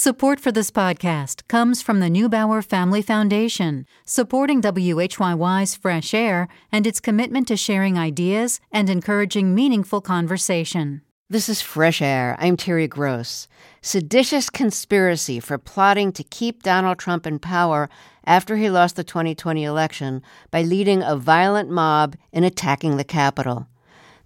[0.00, 6.86] Support for this podcast comes from the Neubauer Family Foundation, supporting WHYY's Fresh Air and
[6.86, 11.02] its commitment to sharing ideas and encouraging meaningful conversation.
[11.28, 12.36] This is Fresh Air.
[12.38, 13.48] I'm Terry Gross.
[13.82, 17.90] Seditious conspiracy for plotting to keep Donald Trump in power
[18.24, 20.22] after he lost the 2020 election
[20.52, 23.66] by leading a violent mob in attacking the Capitol.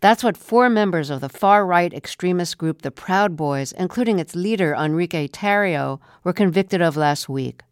[0.02, 4.34] That's what four members of the far right extremist group, the Proud Boys, including its
[4.34, 7.62] leader, Enrique Tarrio, were convicted of last week.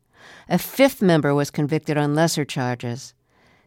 [0.49, 3.15] A fifth member was convicted on lesser charges.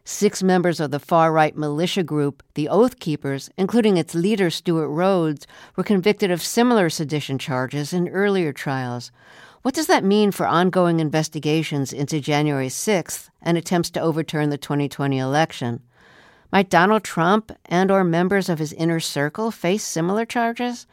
[0.06, 4.88] Six members of the far right militia group, the Oath Keepers, including its leader, Stewart
[4.88, 5.46] Rhodes,
[5.76, 9.12] were convicted of similar sedition charges in earlier trials.
[9.60, 14.56] What does that mean for ongoing investigations into January 6th and attempts to overturn the
[14.56, 15.82] 2020 election?
[16.54, 20.86] Might Donald Trump and or members of his inner circle face similar charges?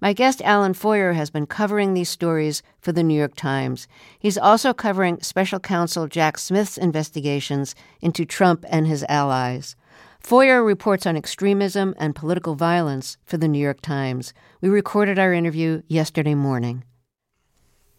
[0.00, 3.88] My guest Alan Feuer has been covering these stories for the New York Times.
[4.16, 9.74] He's also covering special counsel Jack Smith's investigations into Trump and his allies.
[10.20, 14.32] Feuer reports on extremism and political violence for the New York Times.
[14.60, 16.84] We recorded our interview yesterday morning.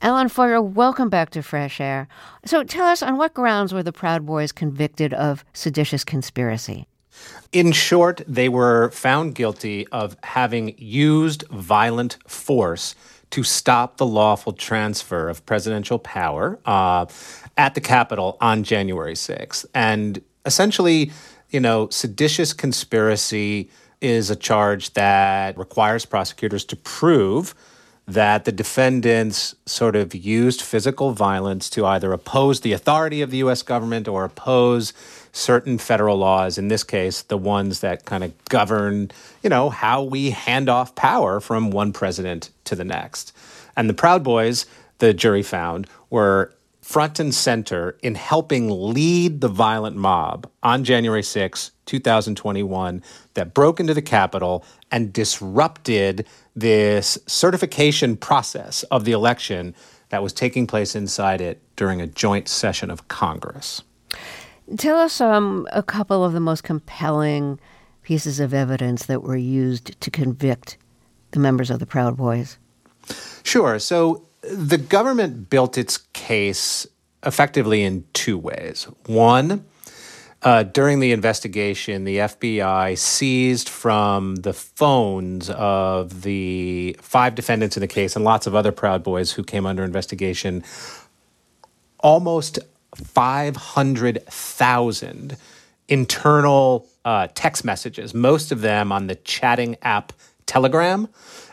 [0.01, 2.07] Alan Feuer, welcome back to Fresh Air.
[2.45, 6.87] So tell us on what grounds were the Proud Boys convicted of seditious conspiracy?
[7.51, 12.95] In short, they were found guilty of having used violent force
[13.31, 17.05] to stop the lawful transfer of presidential power uh,
[17.57, 19.65] at the Capitol on January 6th.
[19.73, 21.11] And essentially,
[21.49, 23.69] you know, seditious conspiracy
[24.01, 27.53] is a charge that requires prosecutors to prove
[28.09, 33.37] that the defendants sort of used physical violence to either oppose the authority of the
[33.37, 33.61] U.S.
[33.61, 34.93] government or oppose
[35.31, 39.11] certain federal laws, in this case, the ones that kind of govern,
[39.43, 43.31] you know, how we hand off power from one president to the next.
[43.77, 44.65] And the Proud Boys,
[44.97, 46.51] the jury found, were
[46.81, 53.79] front and center in helping lead the violent mob on January 6, 2021, that broke
[53.79, 59.73] into the Capitol and disrupted this certification process of the election
[60.09, 63.81] that was taking place inside it during a joint session of Congress.
[64.77, 67.59] Tell us um, a couple of the most compelling
[68.03, 70.77] pieces of evidence that were used to convict
[71.31, 72.57] the members of the Proud Boys.
[73.43, 73.79] Sure.
[73.79, 76.85] So the government built its case
[77.25, 78.87] effectively in two ways.
[79.07, 79.65] One,
[80.41, 87.81] uh, during the investigation, the FBI seized from the phones of the five defendants in
[87.81, 90.63] the case and lots of other Proud Boys who came under investigation
[91.99, 92.59] almost
[92.95, 95.37] 500,000
[95.89, 100.13] internal uh, text messages, most of them on the chatting app
[100.45, 101.09] Telegram.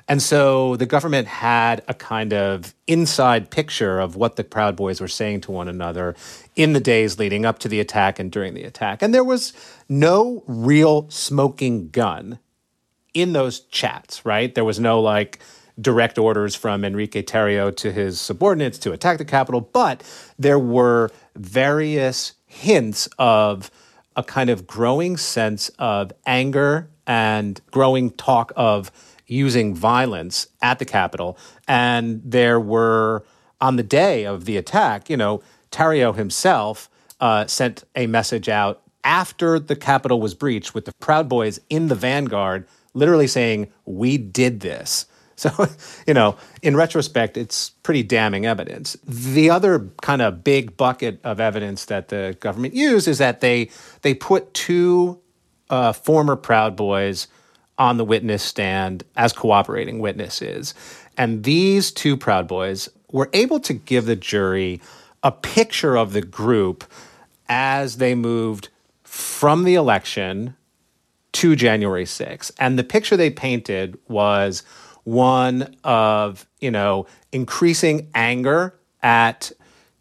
[0.08, 5.00] And so the government had a kind of inside picture of what the Proud Boys
[5.00, 6.14] were saying to one another
[6.54, 9.02] in the days leading up to the attack and during the attack.
[9.02, 9.52] And there was
[9.88, 12.38] no real smoking gun
[13.14, 14.54] in those chats, right?
[14.54, 15.40] There was no like
[15.80, 20.02] direct orders from Enrique Tarrio to his subordinates to attack the Capitol, but
[20.38, 23.70] there were various hints of
[24.14, 28.90] a kind of growing sense of anger and growing talk of
[29.26, 31.38] using violence at the Capitol.
[31.66, 33.24] And there were,
[33.60, 36.88] on the day of the attack, you know, Tarrio himself
[37.20, 41.88] uh, sent a message out after the Capitol was breached with the Proud Boys in
[41.88, 45.06] the vanguard, literally saying, We did this.
[45.38, 45.50] So,
[46.06, 48.96] you know, in retrospect, it's pretty damning evidence.
[49.06, 53.68] The other kind of big bucket of evidence that the government used is that they
[54.00, 55.20] they put two
[55.68, 57.28] uh, former Proud Boys
[57.78, 60.74] on the witness stand as cooperating witnesses,
[61.16, 64.80] and these two Proud Boys were able to give the jury
[65.22, 66.84] a picture of the group
[67.48, 68.68] as they moved
[69.02, 70.56] from the election
[71.32, 72.50] to January 6th.
[72.58, 74.62] And the picture they painted was
[75.04, 79.52] one of, you know, increasing anger at,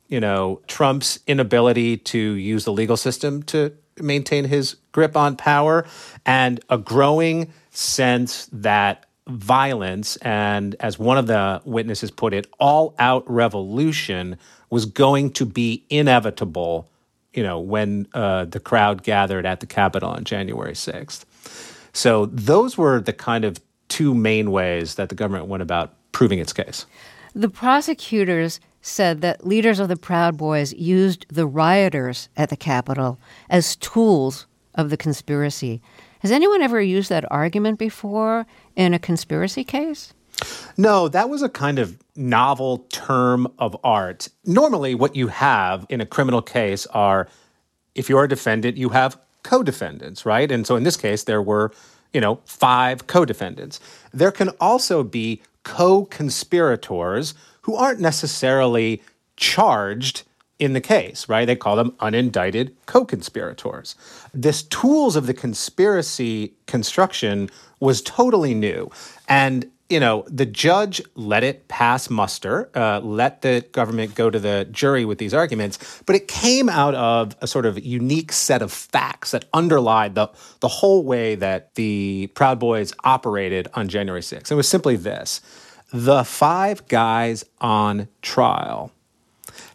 [0.07, 5.85] you know, Trump's inability to use the legal system to maintain his grip on power
[6.25, 12.93] and a growing sense that violence and as one of the witnesses put it all
[12.99, 14.37] out revolution
[14.69, 16.87] was going to be inevitable
[17.33, 21.25] you know when uh, the crowd gathered at the capitol on january 6th
[21.91, 26.39] so those were the kind of two main ways that the government went about proving
[26.39, 26.85] its case.
[27.33, 33.19] The prosecutors said that leaders of the Proud Boys used the rioters at the Capitol
[33.49, 35.81] as tools of the conspiracy.
[36.25, 40.11] Has anyone ever used that argument before in a conspiracy case?
[40.75, 44.29] No, that was a kind of novel term of art.
[44.43, 47.27] Normally, what you have in a criminal case are
[47.93, 50.51] if you're a defendant, you have co defendants, right?
[50.51, 51.71] And so in this case, there were,
[52.11, 53.79] you know, five co defendants.
[54.11, 58.99] There can also be co conspirators who aren't necessarily
[59.37, 60.23] charged
[60.59, 61.45] in the case, right?
[61.45, 63.95] They call them unindicted co conspirators.
[64.33, 67.49] This tools of the conspiracy construction
[67.79, 68.89] was totally new.
[69.27, 74.39] And you know, the judge let it pass muster, uh, let the government go to
[74.39, 78.63] the jury with these arguments, but it came out of a sort of unique set
[78.63, 80.27] of facts that underlied the,
[80.61, 84.51] the whole way that the Proud Boys operated on January 6th.
[84.51, 85.41] It was simply this
[85.93, 88.91] the five guys on trial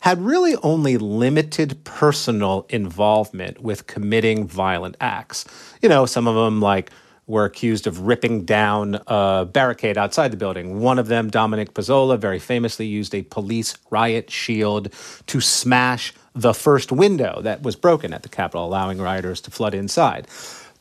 [0.00, 5.44] had really only limited personal involvement with committing violent acts.
[5.82, 6.90] You know, some of them like
[7.26, 10.80] were accused of ripping down a barricade outside the building.
[10.80, 14.92] One of them, Dominic Pezzola, very famously used a police riot shield
[15.26, 19.74] to smash the first window that was broken at the Capitol, allowing rioters to flood
[19.74, 20.26] inside.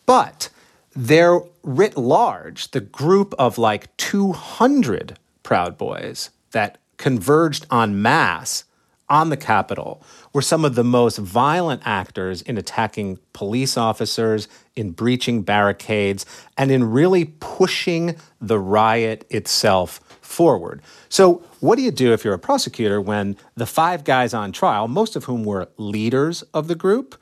[0.07, 0.49] But
[0.95, 8.63] there, writ large, the group of like 200 Proud Boys that converged en masse
[9.09, 10.01] on the Capitol
[10.33, 16.25] were some of the most violent actors in attacking police officers, in breaching barricades,
[16.57, 20.81] and in really pushing the riot itself forward.
[21.09, 24.87] So, what do you do if you're a prosecutor when the five guys on trial,
[24.87, 27.21] most of whom were leaders of the group,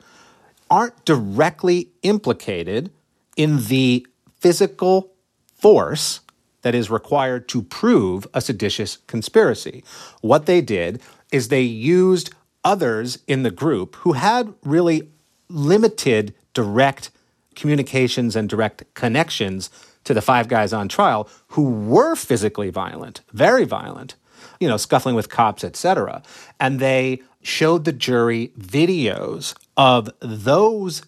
[0.70, 2.92] aren't directly implicated
[3.38, 4.06] in the
[4.40, 5.14] physical
[5.56, 6.20] force
[6.64, 9.84] that is required to prove a seditious conspiracy?
[10.22, 11.02] What they did
[11.32, 12.34] is they used
[12.64, 15.10] others in the group who had really
[15.50, 17.10] limited direct
[17.56, 19.70] communications and direct connections
[20.04, 24.16] to the five guys on trial who were physically violent, very violent,
[24.60, 26.22] you know, scuffling with cops, etc.
[26.60, 31.04] And they showed the jury videos of those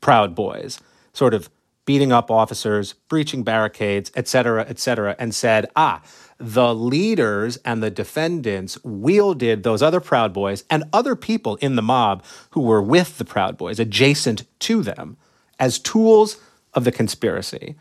[0.00, 0.80] Proud Boys
[1.12, 1.50] sort of
[1.84, 6.02] beating up officers, breaching barricades, etc., etc., and said, ah,
[6.38, 11.82] the leaders and the defendants wielded those other Proud Boys and other people in the
[11.82, 15.16] mob who were with the Proud Boys, adjacent to them,
[15.58, 16.38] as tools
[16.74, 17.74] of the conspiracy.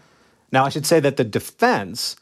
[0.52, 2.16] Now, I should say that the defense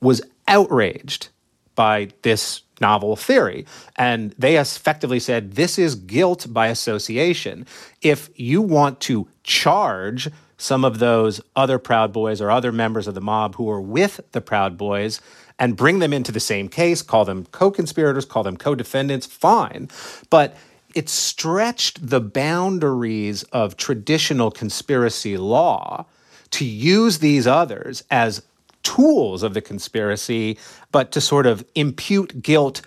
[0.00, 1.28] was outraged
[1.74, 3.66] by this novel theory.
[3.96, 7.66] And they effectively said this is guilt by association.
[8.00, 13.14] If you want to charge some of those other Proud Boys or other members of
[13.14, 15.20] the mob who were with the Proud Boys
[15.60, 19.26] and bring them into the same case, call them co conspirators, call them co defendants,
[19.26, 19.88] fine.
[20.30, 20.56] But
[20.94, 26.06] it stretched the boundaries of traditional conspiracy law
[26.50, 28.42] to use these others as
[28.82, 30.58] tools of the conspiracy,
[30.90, 32.80] but to sort of impute guilt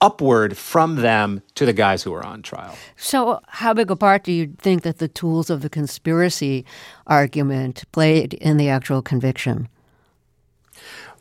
[0.00, 2.76] upward from them to the guys who are on trial.
[2.96, 6.64] So, how big a part do you think that the tools of the conspiracy
[7.06, 9.68] argument played in the actual conviction?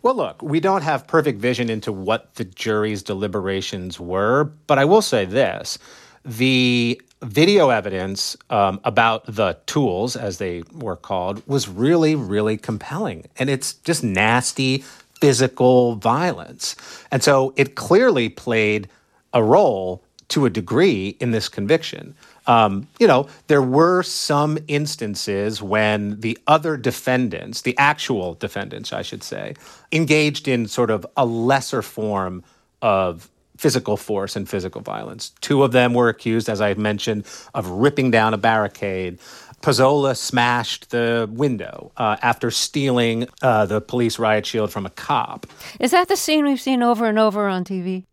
[0.02, 4.86] Well, look, we don't have perfect vision into what the jury's deliberations were, but I
[4.86, 5.80] will say this
[6.24, 13.26] the video evidence um, about the tools, as they were called, was really, really compelling.
[13.38, 14.84] And it's just nasty
[15.20, 16.76] physical violence.
[17.12, 18.88] And so it clearly played
[19.34, 22.14] a role to a degree in this conviction.
[22.48, 29.02] Um, you know, there were some instances when the other defendants, the actual defendants, I
[29.02, 29.56] should say,
[29.92, 32.44] engaged in sort of a lesser form
[32.82, 35.32] of physical force and physical violence.
[35.42, 39.20] Two of them were accused, as I mentioned, of ripping down a barricade.
[39.62, 45.48] Pezzola smashed the window uh, after stealing uh, the police riot shield from a cop.
[45.80, 48.06] Is that the scene we've seen over and over on TV?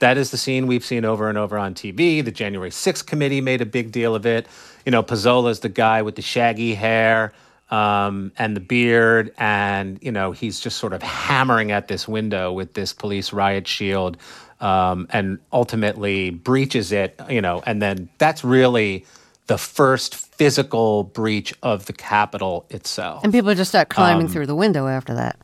[0.00, 2.24] That is the scene we've seen over and over on TV.
[2.24, 4.46] The January 6th committee made a big deal of it.
[4.84, 7.32] You know, Pezzola's the guy with the shaggy hair
[7.70, 12.52] um, and the beard, and, you know, he's just sort of hammering at this window
[12.52, 14.16] with this police riot shield
[14.60, 19.04] um, and ultimately breaches it, you know, and then that's really
[19.46, 23.22] the first physical breach of the Capitol itself.
[23.22, 25.38] And people just start climbing um, through the window after that.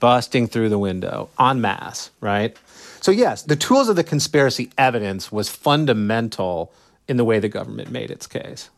[0.00, 2.56] Busting through the window en masse, right?
[3.04, 6.72] So, yes, the tools of the conspiracy evidence was fundamental
[7.06, 8.70] in the way the government made its case.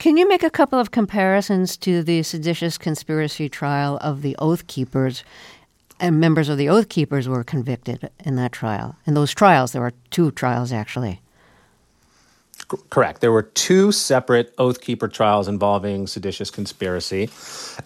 [0.00, 4.66] Can you make a couple of comparisons to the seditious conspiracy trial of the Oath
[4.66, 5.22] Keepers?
[6.00, 8.96] And members of the Oath Keepers were convicted in that trial.
[9.06, 11.20] In those trials, there were two trials actually.
[12.90, 13.20] Correct.
[13.20, 17.30] There were two separate Oath Keeper trials involving seditious conspiracy.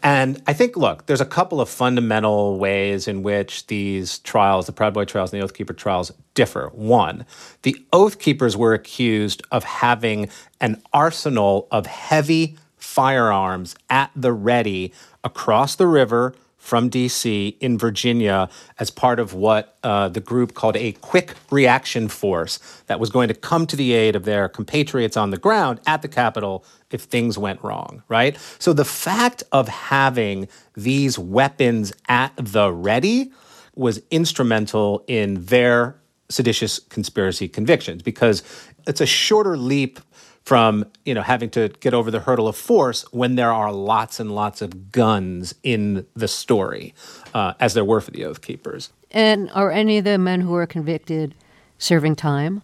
[0.03, 4.73] And I think, look, there's a couple of fundamental ways in which these trials, the
[4.73, 6.71] Proud Boy trials and the Oath Keeper trials, differ.
[6.75, 7.25] One,
[7.63, 10.29] the Oath Keepers were accused of having
[10.61, 18.49] an arsenal of heavy firearms at the ready across the river from DC in Virginia
[18.79, 23.27] as part of what uh, the group called a quick reaction force that was going
[23.27, 27.03] to come to the aid of their compatriots on the ground at the Capitol if
[27.03, 28.39] things went wrong, right?
[28.61, 33.33] So the fact of having these weapons at the ready
[33.75, 35.97] was instrumental in their
[36.29, 38.45] seditious conspiracy convictions because
[38.87, 39.99] it's a shorter leap
[40.45, 44.21] from you know having to get over the hurdle of force when there are lots
[44.21, 46.95] and lots of guns in the story,
[47.35, 48.91] uh, as there were for the Oath Keepers.
[49.11, 51.35] And are any of the men who were convicted
[51.79, 52.63] serving time?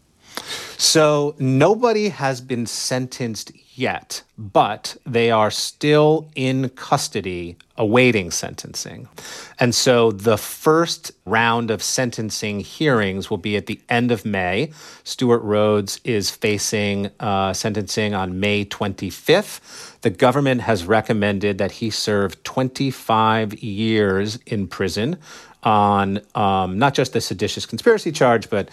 [0.76, 9.08] So nobody has been sentenced yet, but they are still in custody awaiting sentencing.
[9.60, 14.72] And so the first round of sentencing hearings will be at the end of May.
[15.04, 20.00] Stewart Rhodes is facing uh, sentencing on May 25th.
[20.00, 25.18] The government has recommended that he serve 25 years in prison
[25.62, 28.68] on um, not just the seditious conspiracy charge, but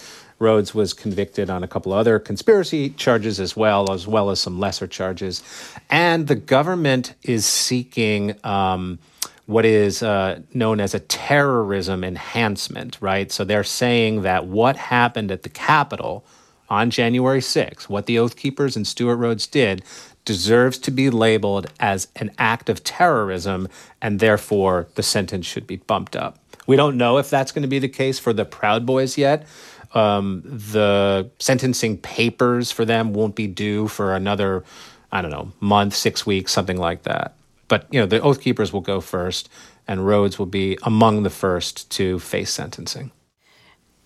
[0.45, 4.59] Rhodes was convicted on a couple other conspiracy charges as well, as well as some
[4.59, 5.41] lesser charges.
[5.89, 8.99] And the government is seeking um,
[9.47, 13.31] what is uh, known as a terrorism enhancement, right?
[13.31, 16.23] So they're saying that what happened at the Capitol
[16.69, 19.83] on January 6th, what the Oath Keepers and Stewart Rhodes did,
[20.25, 23.67] deserves to be labeled as an act of terrorism,
[23.99, 26.39] and therefore the sentence should be bumped up.
[26.67, 29.47] We don't know if that's going to be the case for the Proud Boys yet.
[29.95, 34.63] Um, the sentencing papers for them won't be due for another,
[35.11, 37.35] I don't know, month, six weeks, something like that.
[37.67, 39.49] But you know, the Oath Keepers will go first,
[39.87, 43.11] and Rhodes will be among the first to face sentencing.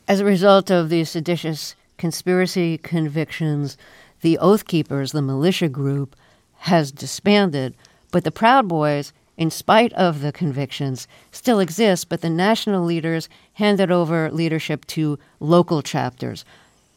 [0.07, 3.77] As a result of these seditious conspiracy convictions,
[4.21, 6.15] the Oath Keepers, the militia group,
[6.59, 7.75] has disbanded,
[8.11, 13.29] but the Proud Boys in spite of the convictions, still exists, but the national leaders
[13.53, 16.43] handed over leadership to local chapters.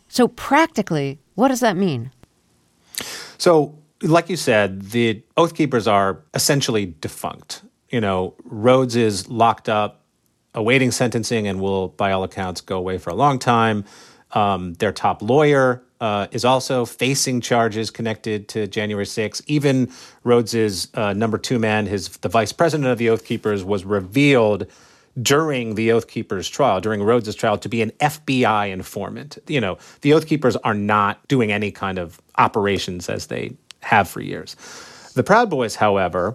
[0.08, 2.10] So, practically, what does that mean?
[3.38, 7.62] So, like you said, the Oath Keepers are essentially defunct.
[7.90, 10.00] You know, Rhodes is locked up,
[10.52, 13.84] awaiting sentencing, and will, by all accounts, go away for a long time.
[14.34, 19.42] Um, their top lawyer uh, is also facing charges connected to January 6th.
[19.46, 19.90] Even
[20.24, 24.66] Rhodes's uh, number two man, his the vice president of the Oath Keepers, was revealed
[25.20, 29.38] during the Oath Keepers trial, during Rhodes's trial, to be an FBI informant.
[29.46, 34.08] You know, the Oath Keepers are not doing any kind of operations as they have
[34.08, 34.56] for years.
[35.14, 36.34] The Proud Boys, however,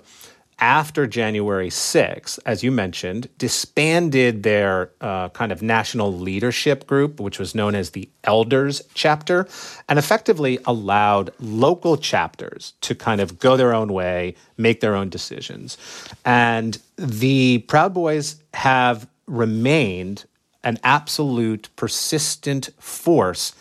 [0.60, 7.38] after January 6th, as you mentioned, disbanded their uh, kind of national leadership group, which
[7.38, 9.48] was known as the Elders Chapter,
[9.88, 15.10] and effectively allowed local chapters to kind of go their own way, make their own
[15.10, 15.78] decisions.
[16.26, 20.26] And the Proud Boys have remained
[20.64, 23.54] an absolute persistent force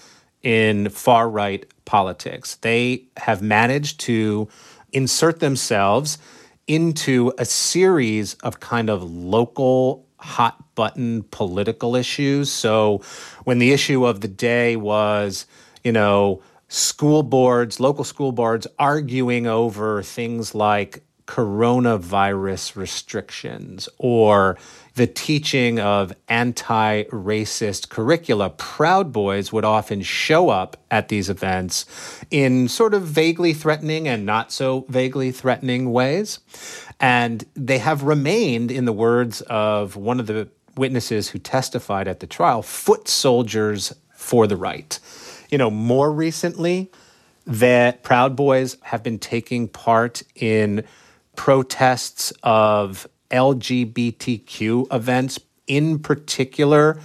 [0.43, 2.55] in far right politics.
[2.57, 4.49] They have managed to
[4.93, 6.19] insert themselves
[6.67, 12.51] into a series of kind of local hot button political issues.
[12.51, 13.03] So
[13.45, 15.47] when the issue of the day was,
[15.85, 24.57] you know, school boards, local school boards arguing over things like coronavirus restrictions or
[24.95, 31.85] the teaching of anti racist curricula, Proud Boys would often show up at these events
[32.31, 36.39] in sort of vaguely threatening and not so vaguely threatening ways.
[36.99, 42.21] And they have remained, in the words of one of the witnesses who testified at
[42.21, 44.99] the trial, foot soldiers for the right.
[45.51, 46.91] You know, more recently,
[47.47, 50.85] that Proud Boys have been taking part in
[51.37, 56.99] protests of LGBTQ events, in particular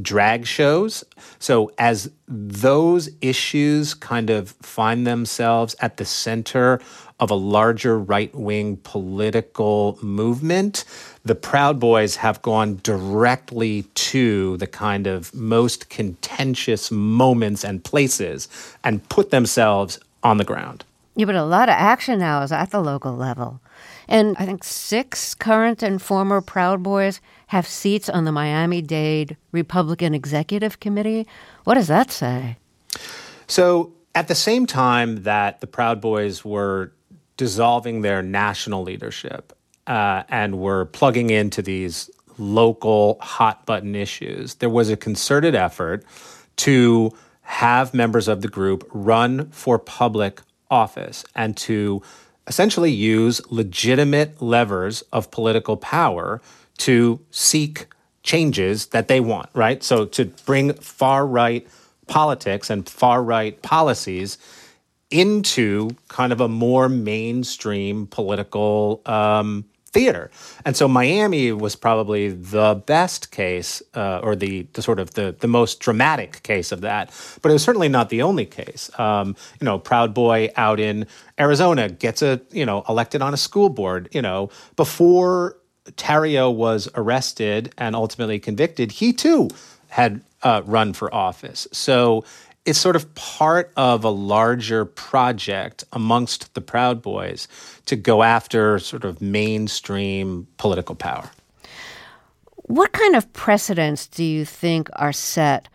[0.00, 1.04] drag shows.
[1.38, 6.80] So, as those issues kind of find themselves at the center
[7.20, 10.84] of a larger right wing political movement,
[11.24, 18.48] the Proud Boys have gone directly to the kind of most contentious moments and places
[18.82, 20.84] and put themselves on the ground.
[21.14, 23.60] Yeah, but a lot of action now is at the local level.
[24.08, 29.36] And I think six current and former Proud Boys have seats on the Miami Dade
[29.52, 31.26] Republican Executive Committee.
[31.64, 32.56] What does that say?
[33.46, 36.92] So, At the same time that the Proud Boys were
[37.36, 39.52] dissolving their national leadership
[39.88, 46.04] uh, and were plugging into these local hot button issues, there was a concerted effort
[46.56, 47.10] to
[47.42, 52.00] have members of the group run for public office and to
[52.46, 56.40] essentially use legitimate levers of political power
[56.78, 57.86] to seek
[58.22, 59.82] changes that they want, right?
[59.82, 61.66] So to bring far right
[62.06, 64.38] politics and far right policies
[65.10, 70.30] into kind of a more mainstream political um, theater.
[70.66, 75.36] And so Miami was probably the best case, uh, or the, the sort of the,
[75.38, 77.10] the most dramatic case of that.
[77.40, 78.90] But it was certainly not the only case.
[78.98, 81.06] Um, you know, Proud Boy out in
[81.38, 84.08] Arizona gets a you know elected on a school board.
[84.12, 85.56] You know, before
[85.92, 89.48] Tarrio was arrested and ultimately convicted, he too
[89.88, 91.66] had uh, run for office.
[91.72, 92.24] So
[92.64, 97.46] it's sort of part of a larger project amongst the Proud Boys
[97.86, 101.30] to go after sort of mainstream political power.
[102.56, 105.68] What kind of precedents do you think are set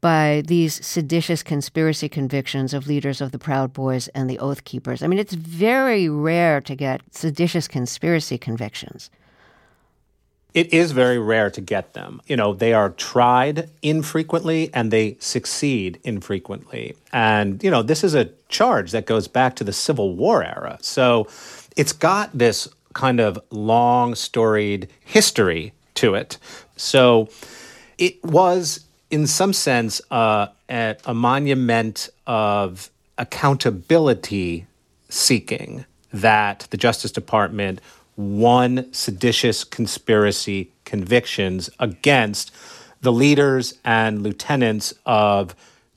[0.00, 5.04] by these seditious conspiracy convictions of leaders of the Proud Boys and the Oath Keepers?
[5.04, 9.10] I mean, it's very rare to get seditious conspiracy convictions.
[10.54, 12.20] It is very rare to get them.
[12.26, 16.94] You know, they are tried infrequently and they succeed infrequently.
[17.12, 20.78] And, you know, this is a charge that goes back to the Civil War era.
[20.82, 21.26] So
[21.76, 26.38] it's got this kind of long storied history to it.
[26.76, 27.28] So
[27.96, 34.66] it was, in some sense, uh, a, a monument of accountability
[35.08, 37.80] seeking that the Justice Department
[38.16, 42.52] won seditious conspiracy convictions against
[43.00, 45.54] the leaders and lieutenants of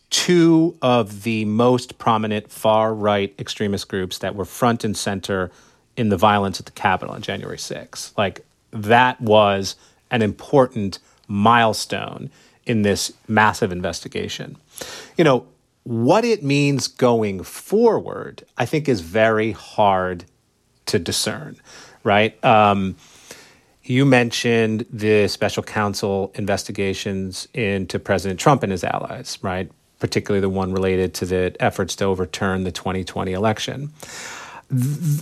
[0.10, 5.51] two of the most prominent far right extremist groups that were front and center
[5.98, 8.17] in the violence at the Capitol on January 6th.
[8.17, 9.75] Like, that was
[10.12, 12.29] an important milestone
[12.65, 14.57] in this massive investigation.
[15.17, 15.45] You know,
[15.84, 20.25] what it means going forward, I think, is very hard
[20.88, 21.58] to discern
[22.06, 22.41] right?
[22.46, 22.96] Um,
[23.84, 29.70] you mentioned the special counsel investigations into President Trump and his allies, right?
[30.00, 33.91] Particularly the one related to the efforts to overturn the 2020 election.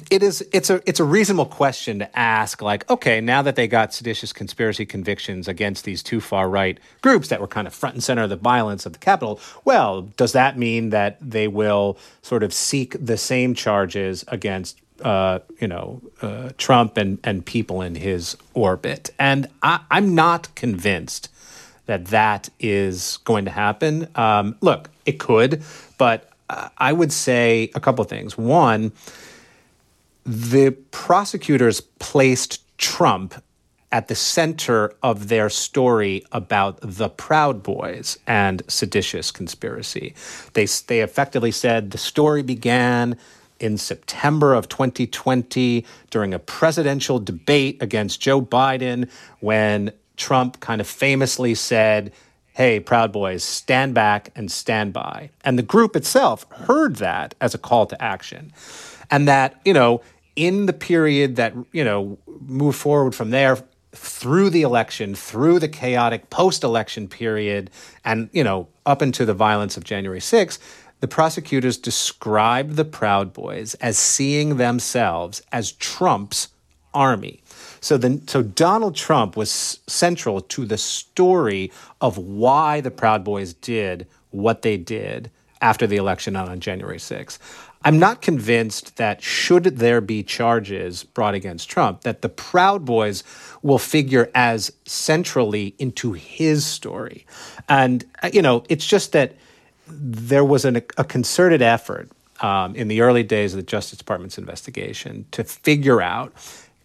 [0.10, 3.68] It is it's a it's a reasonable question to ask like okay now that they
[3.68, 7.96] got seditious conspiracy convictions against these two far right groups that were kind of front
[7.96, 11.98] and center of the violence of the Capitol well does that mean that they will
[12.22, 17.82] sort of seek the same charges against uh, you know, uh, Trump and, and people
[17.82, 19.12] in his orbit.
[19.20, 21.30] And I, am not convinced
[21.86, 24.08] that that is going to happen.
[24.16, 25.62] Um, look, it could,
[25.98, 26.30] but
[26.78, 28.38] I would say a couple of things.
[28.38, 28.92] One,
[30.26, 33.36] the prosecutors placed Trump
[33.92, 40.16] at the center of their story about the Proud Boys and seditious conspiracy.
[40.54, 43.18] They, they effectively said the story began
[43.64, 50.88] in September of 2020 during a presidential debate against Joe Biden when Trump kind of
[50.88, 52.12] famously said,
[52.52, 55.30] Hey, Proud Boys, stand back and stand by.
[55.46, 58.52] And the group itself heard that as a call to action.
[59.10, 60.02] And that, you know,
[60.36, 63.58] in the period that, you know, moved forward from there
[63.94, 67.72] through the election, through the chaotic post election period,
[68.04, 70.60] and, you know, up into the violence of January 6th,
[71.04, 76.48] the prosecutors described the Proud Boys as seeing themselves as Trump's
[76.94, 77.44] army.
[77.82, 83.54] So, the, so Donald Trump was central to the story of why the Proud Boys
[83.54, 85.30] did what they did
[85.62, 87.38] after the election on January 6th.
[87.84, 93.26] I'm not convinced that should there be charges brought against Trump, that the Proud Boys
[93.62, 97.26] will figure as centrally into his story.
[97.68, 99.36] And, uh, you know, it's just that
[99.94, 102.10] there was an, a concerted effort
[102.42, 106.34] um, in the early days of the Justice Department's investigation to figure out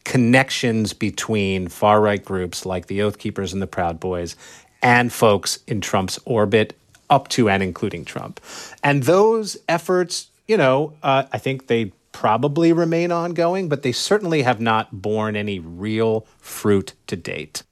[0.04, 4.36] connections between far right groups like the Oath Keepers and the Proud Boys
[4.82, 6.76] and folks in Trump's orbit,
[7.10, 8.40] up to and including Trump.
[8.82, 14.42] And those efforts, you know, uh, I think they probably remain ongoing, but they certainly
[14.42, 17.62] have not borne any real fruit to date.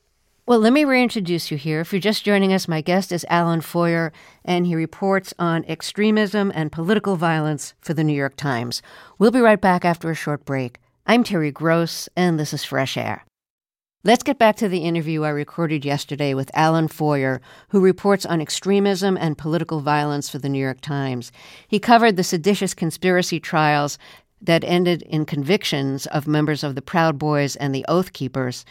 [0.48, 1.80] Well, let me reintroduce you here.
[1.80, 4.12] If you're just joining us, my guest is Alan Feuer,
[4.44, 8.80] and he reports on extremism and political violence for the New York Times.
[9.18, 10.78] We'll be right back after a short break.
[11.04, 13.24] I'm Terry Gross, and this is Fresh Air.
[14.04, 18.40] Let's get back to the interview I recorded yesterday with Alan Feuer, who reports on
[18.40, 21.32] extremism and political violence for the New York Times.
[21.66, 23.98] He covered the seditious conspiracy trials
[24.40, 28.64] that ended in convictions of members of the Proud Boys and the Oath Keepers.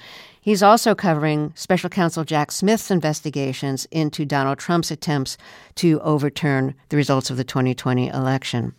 [0.46, 5.40] He's also covering Special Counsel Jack Smith's investigations into Donald Trump's attempts
[5.74, 8.76] to overturn the results of the 2020 election.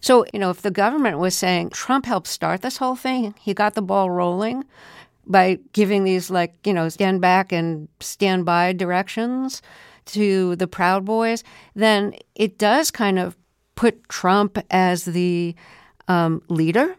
[0.00, 3.52] So, you know, if the government was saying Trump helped start this whole thing, he
[3.52, 4.64] got the ball rolling,
[5.26, 9.60] by giving these like you know stand back and stand by directions
[10.06, 13.36] to the Proud Boys, then it does kind of
[13.74, 15.54] put Trump as the
[16.08, 16.96] um, leader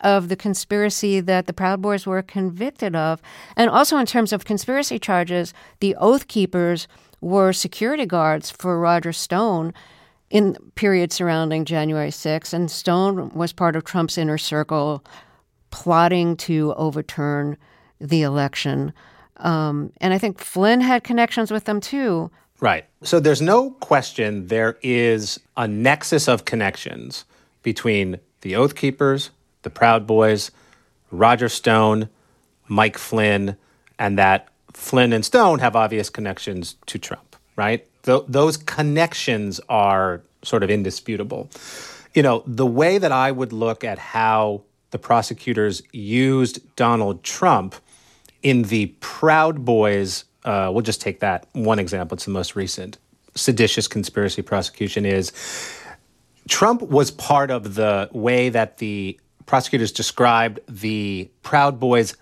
[0.00, 3.20] of the conspiracy that the Proud Boys were convicted of.
[3.56, 6.86] And also, in terms of conspiracy charges, the Oath Keepers
[7.20, 9.72] were security guards for Roger Stone
[10.30, 12.52] in the period surrounding January 6th.
[12.52, 15.04] And Stone was part of Trump's inner circle
[15.70, 17.56] plotting to overturn
[18.00, 18.92] the election.
[19.38, 22.30] Um, and I think Flynn had connections with them too.
[22.60, 22.84] Right.
[23.02, 27.24] So there's no question there is a nexus of connections
[27.62, 29.30] between the Oath Keepers,
[29.64, 30.50] the Proud Boys,
[31.10, 32.08] Roger Stone,
[32.68, 33.56] Mike Flynn,
[33.98, 37.86] and that Flynn and Stone have obvious connections to Trump, right?
[38.02, 41.50] Th- those connections are sort of indisputable.
[42.14, 47.74] You know, the way that I would look at how the prosecutors used Donald Trump
[48.42, 52.14] in the Proud Boys, uh, we'll just take that one example.
[52.14, 52.98] It's the most recent
[53.34, 55.04] seditious conspiracy prosecution.
[55.04, 55.32] Is
[56.48, 62.16] Trump was part of the way that the prosecutors described the Proud Boys'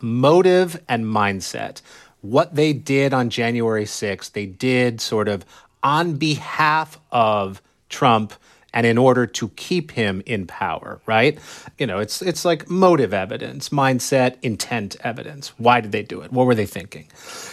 [0.00, 1.80] motive and mindset.
[2.20, 5.44] What they did on January 6th, they did sort of
[5.82, 8.34] on behalf of Trump
[8.76, 11.38] and in order to keep him in power, right?
[11.78, 15.48] You know, it's it's like motive evidence, mindset, intent evidence.
[15.56, 16.30] Why did they do it?
[16.30, 17.08] What were they thinking?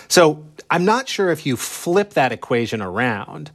[0.10, 3.52] So, I'm not sure if you flip that equation around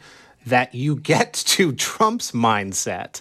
[0.46, 3.20] that you get to Trump's mindset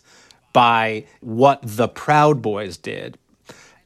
[0.58, 3.16] by what the Proud Boys did.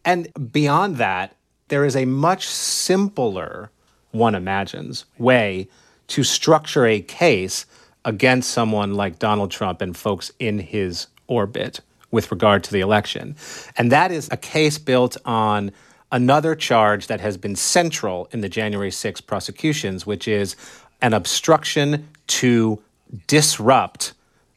[0.06, 1.36] And beyond that,
[1.68, 3.70] there is a much simpler,
[4.12, 5.68] one imagines, way
[6.08, 7.66] to structure a case
[8.06, 13.36] against someone like Donald Trump and folks in his orbit with regard to the election.
[13.78, 15.74] And that is a case built on
[16.10, 20.56] another charge that has been central in the January 6 prosecutions, which is
[21.02, 22.82] an obstruction to
[23.28, 24.14] disrupt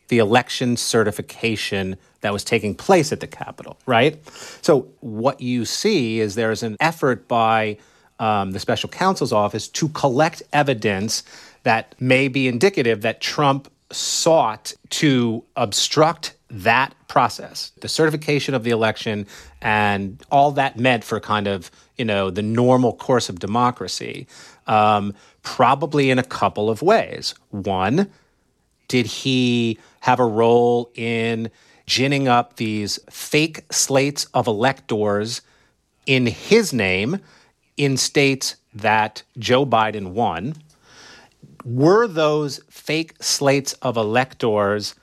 [0.08, 4.18] the election certification that was taking place at the Capitol, right?
[4.62, 7.78] So, what you see is there's an effort by
[8.18, 11.22] um, the special counsel's office to collect evidence
[11.64, 18.70] that may be indicative that Trump sought to obstruct that process, the certification of the
[18.70, 19.26] election,
[19.60, 24.26] and all that meant for kind of you know the normal course of democracy,
[24.66, 27.34] um, probably in a couple of ways.
[27.50, 28.10] One,
[28.88, 31.50] did he have a role in
[31.86, 35.42] ginning up these fake slates of electors
[36.06, 37.20] in his name
[37.76, 40.54] in states that Joe Biden won?
[41.64, 44.94] were those fake slates of electors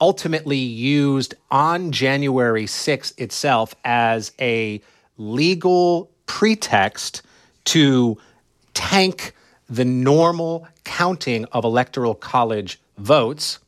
[0.00, 4.80] ultimately used on January 6th itself as a
[5.18, 7.22] legal pretext
[7.64, 8.16] to
[8.74, 9.34] tank
[9.68, 13.58] the normal counting of electoral college votes?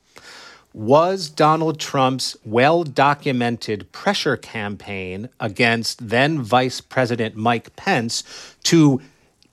[0.74, 8.24] Was Donald Trump's well documented pressure campaign against then Vice President Mike Pence
[8.64, 9.00] to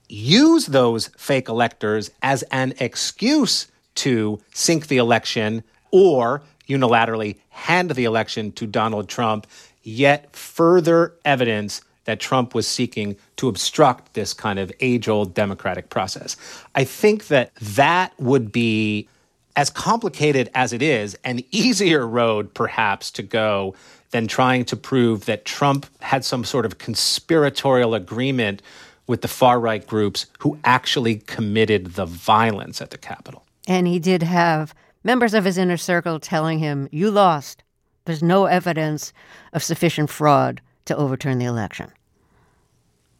[0.08, 8.04] use those fake electors as an excuse to sink the election or unilaterally hand the
[8.04, 9.46] election to Donald Trump,
[9.82, 15.90] yet further evidence that Trump was seeking to obstruct this kind of age old democratic
[15.90, 16.36] process.
[16.74, 19.08] I think that that would be,
[19.56, 23.74] as complicated as it is, an easier road perhaps to go
[24.10, 28.62] than trying to prove that Trump had some sort of conspiratorial agreement
[29.06, 33.44] with the far right groups who actually committed the violence at the Capitol.
[33.66, 37.62] And he did have members of his inner circle telling him, You lost.
[38.04, 39.12] There's no evidence
[39.52, 41.92] of sufficient fraud to overturn the election.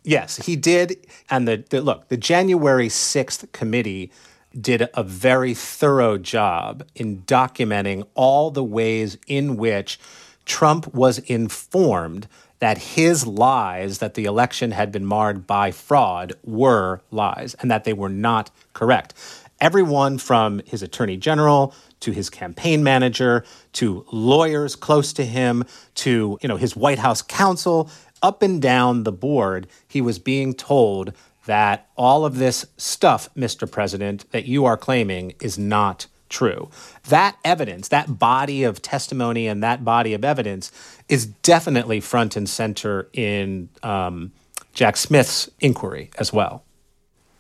[0.02, 1.06] Yes, he did.
[1.28, 4.10] And the, the look, the January 6th committee
[4.58, 9.98] did a very thorough job in documenting all the ways in which
[10.44, 12.26] Trump was informed
[12.58, 17.84] that his lies that the election had been marred by fraud were lies and that
[17.84, 19.14] they were not correct.
[19.60, 25.64] Everyone from his attorney general to his campaign manager to lawyers close to him
[25.96, 27.90] to you know his White House counsel
[28.22, 31.12] up and down the board, he was being told
[31.46, 33.70] that all of this stuff, Mr.
[33.70, 36.70] President, that you are claiming is not true.
[37.09, 40.70] That evidence, that body of testimony and that body of evidence
[41.09, 44.33] is definitely front and center in um,
[44.72, 46.64] Jack Smith's inquiry as well.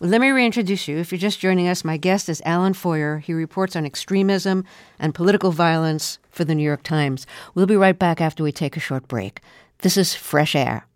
[0.00, 0.10] well.
[0.10, 0.96] Let me reintroduce you.
[0.98, 3.20] If you're just joining us, my guest is Alan Feuer.
[3.20, 4.64] He reports on extremism
[4.98, 7.26] and political violence for the New York Times.
[7.54, 9.40] We'll be right back after we take a short break.
[9.80, 10.86] This is Fresh Air.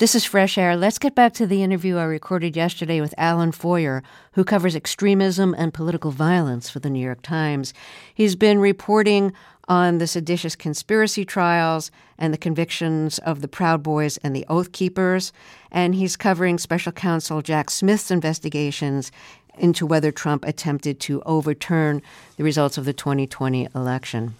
[0.00, 0.78] This is Fresh Air.
[0.78, 5.54] Let's get back to the interview I recorded yesterday with Alan Feuer, who covers extremism
[5.58, 7.74] and political violence for the New York Times.
[8.14, 9.34] He's been reporting
[9.68, 14.72] on the seditious conspiracy trials and the convictions of the Proud Boys and the Oath
[14.72, 15.34] Keepers,
[15.70, 19.12] and he's covering special counsel Jack Smith's investigations
[19.58, 22.00] into whether Trump attempted to overturn
[22.38, 24.34] the results of the 2020 election.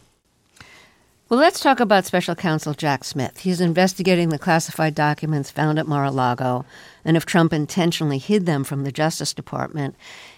[1.30, 3.38] Well, let's talk about special counsel Jack Smith.
[3.38, 6.64] He's investigating the classified documents found at Mar a Lago
[7.04, 9.94] and if Trump intentionally hid them from the Justice Department.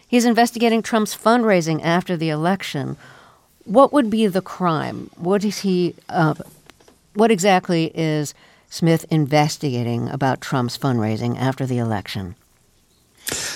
[0.07, 2.99] He's investigating Trump's fundraising after the election.
[3.65, 5.09] What would be the crime?
[5.17, 5.95] What is he?
[6.11, 6.35] Uh,
[7.15, 8.35] what exactly is
[8.69, 12.37] Smith investigating about Trump's fundraising after the election?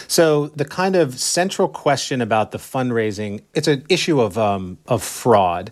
[0.08, 5.02] So the kind of central question about the fundraising, it's an issue of um, of
[5.02, 5.70] fraud.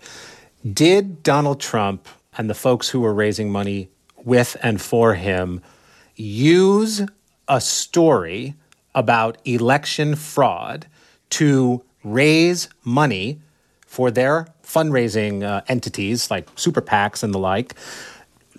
[0.72, 3.90] Did Donald Trump and the folks who were raising money
[4.24, 5.60] with and for him
[6.16, 7.02] use
[7.46, 8.54] a story
[8.94, 10.86] about election fraud
[11.28, 13.42] to raise money
[13.86, 17.74] for their fundraising uh, entities like super PACs and the like,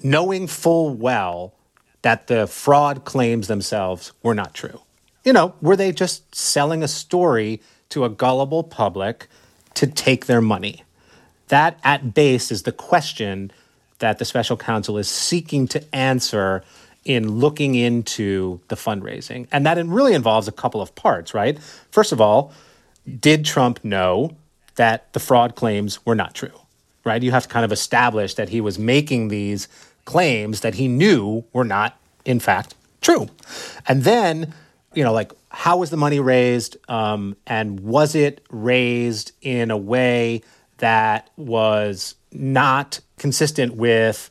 [0.03, 1.55] knowing full well
[2.03, 4.79] that the fraud claims themselves were not true?
[5.23, 9.27] You know, were they just selling a story to a gullible public
[9.73, 10.83] to take their money?
[11.49, 13.51] That, at base, is the question
[13.99, 16.63] that the special counsel is seeking to answer
[17.05, 19.47] in looking into the fundraising.
[19.51, 21.60] And that really involves a couple of parts, right?
[21.91, 22.51] First of all,
[23.19, 24.36] did Trump know
[24.75, 26.60] that the fraud claims were not true,
[27.03, 27.21] right?
[27.21, 29.67] You have to kind of establish that he was making these
[30.05, 33.29] claims that he knew were not, in fact, true.
[33.88, 34.53] And then,
[34.93, 36.77] you know, like, how was the money raised?
[36.89, 40.41] Um, and was it raised in a way
[40.77, 44.29] that was not consistent with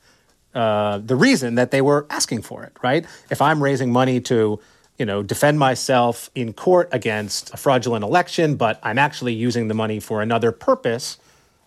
[0.54, 3.06] uh, the reason that they were asking for it, right?
[3.30, 4.60] If I'm raising money to,
[4.98, 9.74] you know, defend myself in court against a fraudulent election, but I'm actually using the
[9.74, 11.18] money for another purpose,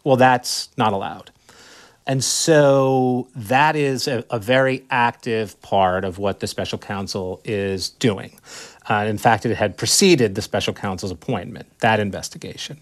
[0.04, 1.32] well, that's not allowed.
[2.06, 7.90] And so that is a, a very active part of what the special counsel is
[7.90, 8.40] doing.
[8.90, 12.78] Uh, in fact, it had preceded the special counsel's appointment, that investigation.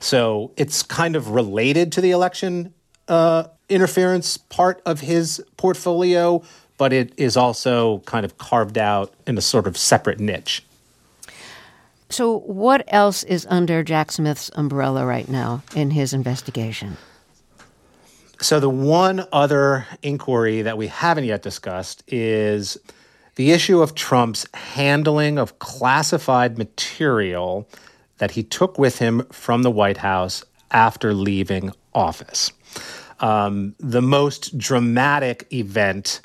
[0.00, 2.74] So it's kind of related to the election
[3.08, 6.42] uh, interference part of his portfolio,
[6.76, 10.64] but it is also kind of carved out in a sort of separate niche.
[12.10, 16.96] So, what else is under Jack Smith's umbrella right now in his investigation?
[18.40, 22.78] So, the one other inquiry that we haven't yet discussed is
[23.34, 27.68] the issue of Trump's handling of classified material
[28.18, 32.52] that he took with him from the White House after leaving office.
[33.20, 36.20] Um, the most dramatic event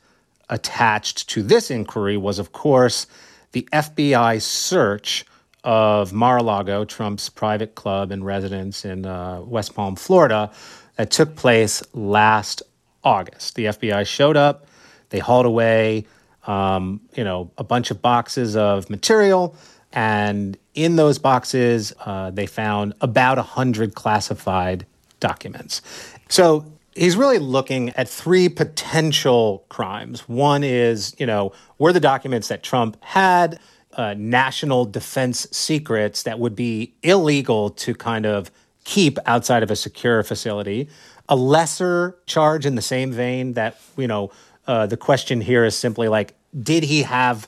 [0.49, 3.07] attached to this inquiry was, of course,
[3.53, 5.25] the FBI search
[5.63, 10.51] of Mar a Lago, Trump's private club and residence in uh, West Palm, Florida,
[10.97, 12.61] that took place last
[13.03, 13.55] August.
[13.55, 14.67] The FBI showed up,
[15.09, 16.05] they hauled away,
[16.45, 19.55] um, you know, a bunch of boxes of material
[19.93, 24.85] and in those boxes, uh, they found about 100 classified
[25.19, 25.81] documents.
[26.29, 30.27] So he's really looking at three potential crimes.
[30.27, 33.59] One is, you know, were the documents that Trump had
[33.93, 38.49] uh, national defense secrets that would be illegal to kind of
[38.83, 40.89] keep outside of a secure facility.
[41.29, 44.31] A lesser charge in the same vein that, you know,
[44.65, 47.47] uh, the question here is simply like, did he have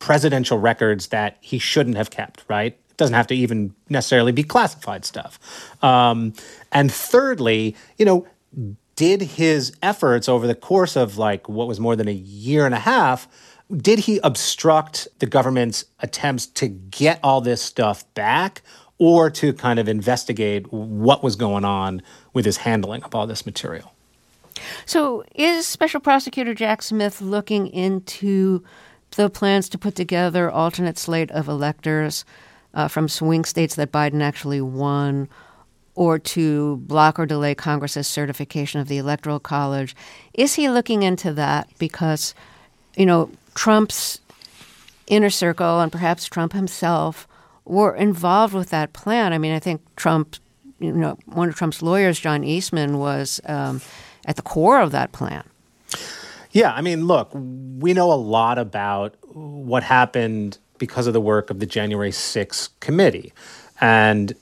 [0.00, 2.72] presidential records that he shouldn't have kept, right?
[2.72, 5.38] It doesn't have to even necessarily be classified stuff.
[5.82, 6.32] Um,
[6.72, 8.26] and thirdly, you know,
[8.96, 12.74] did his efforts over the course of like what was more than a year and
[12.74, 13.28] a half,
[13.74, 18.62] did he obstruct the government's attempts to get all this stuff back
[18.98, 23.46] or to kind of investigate what was going on with his handling of all this
[23.46, 23.92] material?
[24.84, 28.62] So, is Special Prosecutor Jack Smith looking into
[29.16, 32.24] the plans to put together alternate slate of electors
[32.74, 35.28] uh, from swing states that Biden actually won,
[35.94, 39.94] or to block or delay Congress's certification of the Electoral College.
[40.34, 41.68] Is he looking into that?
[41.78, 42.34] Because,
[42.96, 44.20] you know, Trump's
[45.08, 47.26] inner circle and perhaps Trump himself
[47.64, 49.32] were involved with that plan.
[49.32, 50.36] I mean, I think Trump,
[50.78, 53.80] you know, one of Trump's lawyers, John Eastman, was um,
[54.24, 55.44] at the core of that plan.
[56.52, 61.50] Yeah, I mean, look, we know a lot about what happened because of the work
[61.50, 63.32] of the January 6th committee.
[63.80, 64.34] And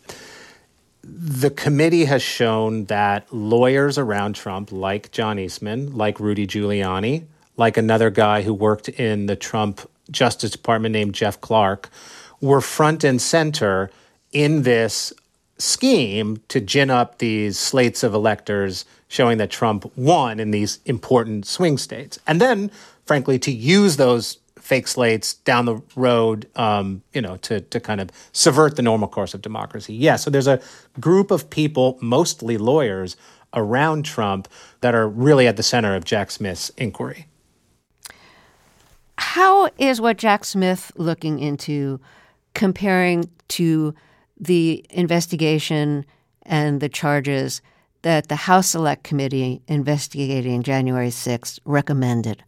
[1.02, 7.24] the committee has shown that lawyers around Trump, like John Eastman, like Rudy Giuliani,
[7.56, 11.90] like another guy who worked in the Trump Justice Department named Jeff Clark,
[12.40, 13.90] were front and center
[14.32, 15.12] in this
[15.58, 21.46] scheme to gin up these slates of electors showing that Trump won in these important
[21.46, 22.18] swing states.
[22.26, 22.70] And then,
[23.04, 28.00] frankly, to use those fake slates down the road, um, you know, to, to kind
[28.00, 29.94] of subvert the normal course of democracy.
[29.94, 30.60] Yeah, so there's a
[31.00, 33.16] group of people, mostly lawyers,
[33.54, 34.46] around Trump
[34.82, 37.26] that are really at the center of Jack Smith's inquiry.
[39.16, 41.98] How is what Jack Smith looking into
[42.54, 43.94] comparing to
[44.38, 46.04] the investigation
[46.42, 47.62] and the charges
[48.02, 52.42] that the House Select Committee investigating January 6th recommended?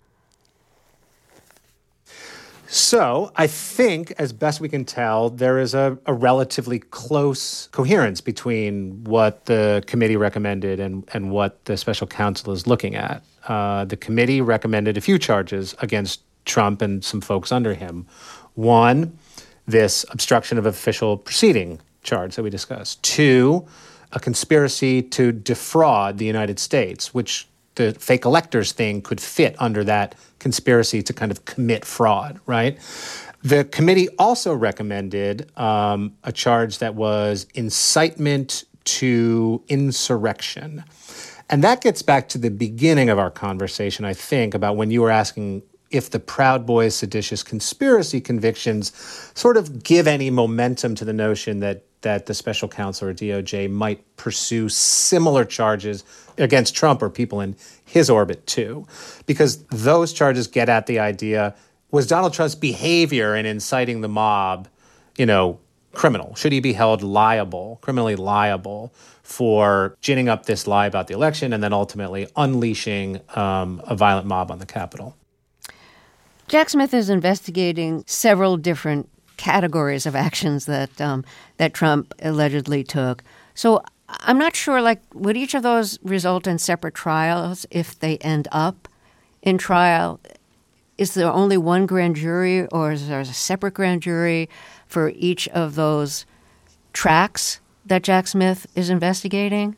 [2.72, 8.20] So I think, as best we can tell, there is a, a, relatively close coherence
[8.20, 13.24] between what the committee recommended and, and what the special counsel is looking at.
[13.48, 18.06] Uh, the committee recommended a few charges against Trump and some folks under him.
[18.54, 19.18] One,
[19.66, 23.02] this obstruction of official proceeding charge that we discussed.
[23.02, 23.66] Two,
[24.12, 29.84] a conspiracy to defraud the United States, which the fake electors thing could fit under
[29.84, 32.78] that conspiracy to kind of commit fraud, right?
[33.42, 40.84] The committee also recommended um, a charge that was incitement to insurrection.
[41.48, 45.02] And that gets back to the beginning of our conversation, I think, about when you
[45.02, 48.92] were asking if the Proud Boys seditious conspiracy convictions
[49.34, 53.70] sort of give any momentum to the notion that that the special counsel or DOJ
[53.70, 56.02] might pursue similar charges
[56.38, 58.86] against Trump or people in his orbit too,
[59.26, 61.54] because those charges get at the idea
[61.90, 64.68] was Donald Trump's behavior in inciting the mob,
[65.18, 65.58] you know,
[65.92, 66.34] criminal?
[66.36, 71.52] Should he be held liable, criminally liable, for ginning up this lie about the election
[71.52, 75.16] and then ultimately unleashing um, a violent mob on the Capitol?
[76.50, 81.24] Jack Smith is investigating several different categories of actions that um,
[81.58, 83.22] that Trump allegedly took.
[83.54, 84.82] So I'm not sure.
[84.82, 88.88] Like, would each of those result in separate trials if they end up
[89.42, 90.18] in trial?
[90.98, 94.48] Is there only one grand jury, or is there a separate grand jury
[94.88, 96.26] for each of those
[96.92, 99.76] tracks that Jack Smith is investigating?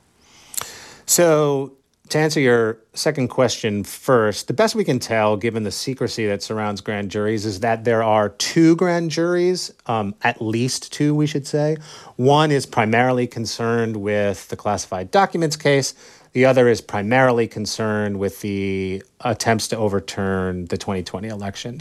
[1.05, 1.75] So
[2.13, 6.43] to answer your second question first, the best we can tell, given the secrecy that
[6.43, 11.27] surrounds grand juries, is that there are two grand juries, um, at least two, we
[11.27, 11.79] should say.
[12.17, 15.95] One is primarily concerned with the classified documents case.
[16.33, 21.81] The other is primarily concerned with the attempts to overturn the 2020 election.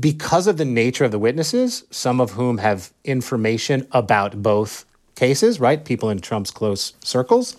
[0.00, 5.60] Because of the nature of the witnesses, some of whom have information about both cases,
[5.60, 5.84] right?
[5.84, 7.56] People in Trump's close circles.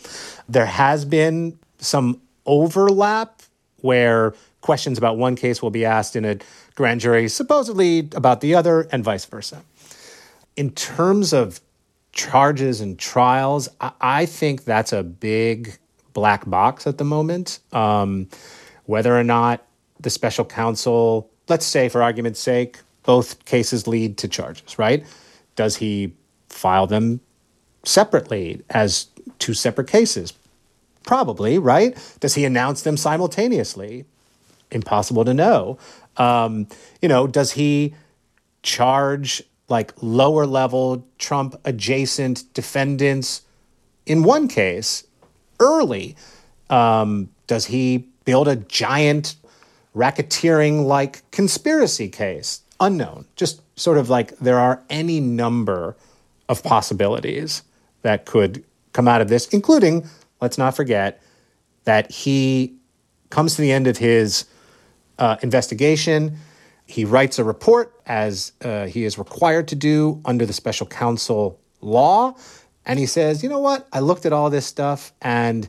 [0.50, 3.42] There has been some overlap
[3.82, 6.38] where questions about one case will be asked in a
[6.74, 9.62] grand jury, supposedly about the other, and vice versa.
[10.56, 11.62] In terms of
[12.12, 13.70] charges and trials,
[14.02, 15.78] I, think that's a big
[16.14, 17.60] black box at the moment.
[17.74, 18.30] Um,
[18.86, 19.68] whether or not
[20.00, 25.06] the special counsel, let's say for argument's sake, both cases lead to charges, right?
[25.56, 26.14] Does he
[26.50, 27.20] file them
[27.84, 29.08] separately as
[29.38, 30.34] two separate cases?
[31.06, 31.96] Probably, right?
[32.20, 34.06] Does he announce them simultaneously?
[34.72, 35.78] Impossible to know.
[36.18, 36.68] Um,
[37.02, 37.94] you know, does he
[38.64, 43.44] charge like lower level Trump adjacent defendants
[44.06, 45.06] in one case
[45.60, 46.16] early?
[46.70, 49.36] Um, does he build a giant
[49.96, 52.62] racketeering like conspiracy case?
[52.80, 53.26] Unknown.
[53.36, 55.96] Just sort of like there are any number
[56.50, 57.64] of possibilities
[58.02, 58.64] that could
[58.94, 60.08] come out of this, including
[60.42, 61.22] let's not forget
[61.86, 62.76] that he
[63.30, 64.46] comes to the end of his
[65.20, 66.38] uh, investigation.
[66.86, 71.60] He writes a report as uh, he is required to do under the special counsel
[71.82, 72.36] law.
[72.86, 73.88] And he says, you know what?
[73.92, 75.68] I looked at all this stuff, and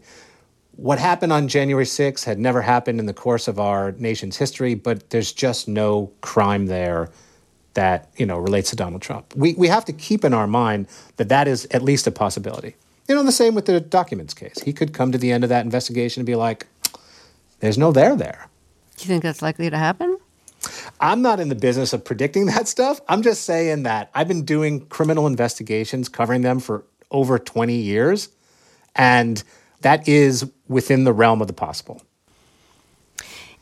[0.77, 4.75] what happened on January 6th had never happened in the course of our nation's history,
[4.75, 7.11] but there's just no crime there
[7.73, 9.35] that you know relates to Donald Trump.
[9.35, 12.77] We, we have to keep in our mind that that is at least a possibility.
[13.09, 14.61] You know, the same with the documents case.
[14.61, 16.67] He could come to the end of that investigation and be like,
[17.61, 18.49] there's no there there.
[18.97, 20.19] Do you think that's likely to happen?
[21.01, 23.01] I'm not in the business of predicting that stuff.
[23.09, 28.29] I'm just saying that I've been doing criminal investigations, covering them for over 20 years,
[28.95, 29.43] and
[29.83, 32.03] that is within the realm of the possible.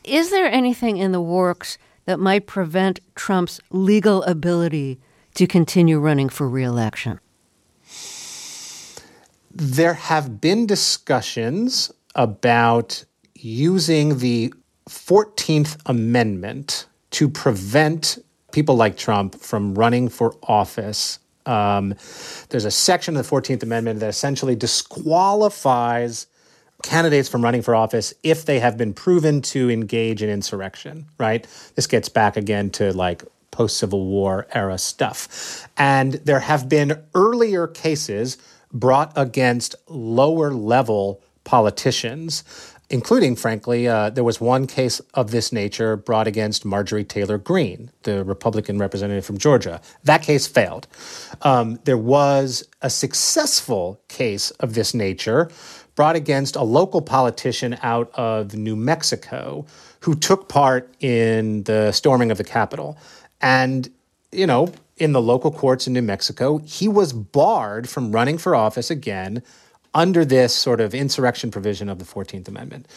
[0.03, 4.99] Is there anything in the works that might prevent Trump's legal ability
[5.35, 7.19] to continue running for reelection?
[9.57, 14.53] There have been discussions about using the
[14.89, 18.17] 14th Amendment to prevent
[18.51, 21.19] people like Trump from running for office.
[21.45, 21.95] Um,
[22.49, 26.27] there's a section of the 14th Amendment that essentially disqualifies
[26.83, 31.47] candidates from running for office if they have been proven to engage in insurrection, right?
[31.75, 35.65] This gets back again to like post Civil War era stuff.
[35.77, 38.37] And there have been earlier cases
[38.71, 42.43] brought against lower level politicians
[42.89, 47.91] including, frankly, uh, there was one case of this nature brought against Marjorie Taylor Greene,
[48.03, 49.81] the Republican representative from Georgia.
[50.03, 50.87] That case failed.
[51.41, 55.49] Um, there was a successful case of this nature
[55.95, 59.65] brought against a local politician out of New Mexico
[60.01, 62.97] who took part in the storming of the Capitol.
[63.41, 63.89] And,
[64.31, 68.55] you know, in the local courts in New Mexico, he was barred from running for
[68.55, 69.43] office again
[69.93, 72.87] under this sort of insurrection provision of the 14th Amendment.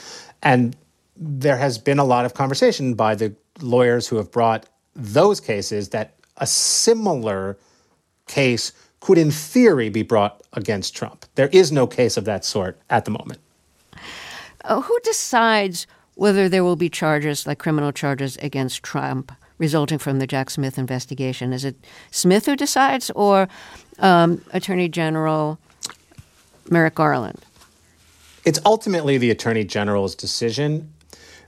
[0.43, 0.77] And
[1.17, 5.89] there has been a lot of conversation by the lawyers who have brought those cases
[5.91, 7.59] that a similar
[8.27, 11.25] case could, in theory, be brought against Trump.
[11.35, 13.41] There is no case of that sort at the moment.
[14.65, 20.19] Uh, who decides whether there will be charges, like criminal charges, against Trump resulting from
[20.19, 21.53] the Jack Smith investigation?
[21.53, 21.77] Is it
[22.11, 23.49] Smith who decides, or
[23.99, 25.59] um, Attorney General
[26.71, 27.45] Merrick Garland?
[28.45, 30.93] It's ultimately the Attorney General's decision.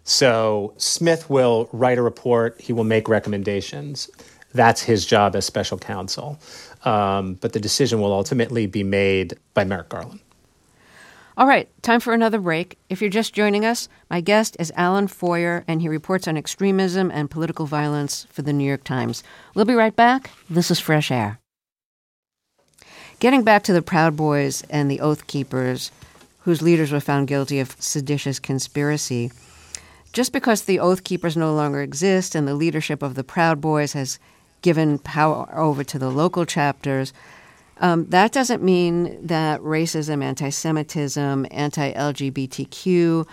[0.05, 4.11] So Smith will write a report, he will make recommendations.
[4.53, 6.39] That's his job as special counsel.
[6.85, 10.21] Um, but the decision will ultimately be made by Merrick Garland.
[11.41, 12.77] All right, time for another break.
[12.91, 17.11] If you're just joining us, my guest is Alan Feuer, and he reports on extremism
[17.11, 19.23] and political violence for the New York Times.
[19.55, 20.29] We'll be right back.
[20.51, 21.39] This is Fresh Air.
[23.21, 25.91] Getting back to the Proud Boys and the Oath Keepers,
[26.41, 29.33] whose leaders were found guilty of seditious conspiracy,
[30.13, 33.95] just because the Oath Keepers no longer exist and the leadership of the Proud Boys
[33.95, 34.19] has
[34.61, 37.15] given power over to the local chapters,
[37.81, 43.27] um, that doesn't mean that racism, anti Semitism, anti LGBTQ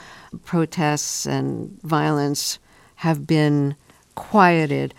[0.44, 2.60] protests and violence
[2.96, 3.76] have been
[4.16, 4.94] quieted.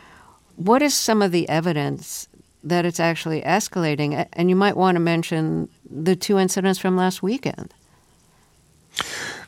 [0.56, 2.28] What is some of the evidence
[2.64, 4.26] that it's actually escalating.
[4.32, 7.74] And you might want to mention the two incidents from last weekend.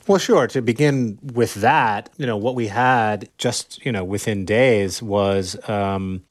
[0.07, 0.47] Well, sure.
[0.49, 5.57] To begin with that, you know, what we had just, you know, within days was
[5.69, 6.25] um,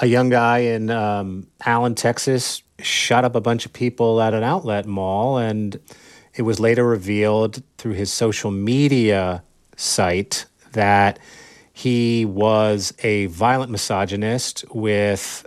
[0.00, 4.42] a young guy in um, Allen, Texas, shot up a bunch of people at an
[4.42, 5.38] outlet mall.
[5.38, 5.78] And
[6.34, 9.42] it was later revealed through his social media
[9.76, 11.18] site that
[11.72, 15.46] he was a violent misogynist with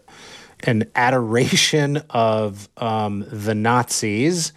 [0.64, 4.54] an adoration of um, the Nazis